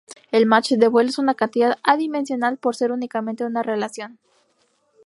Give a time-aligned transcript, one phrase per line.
[0.31, 4.17] El Mach de vuelo es una cantidad adimensional, por ser únicamente una relación.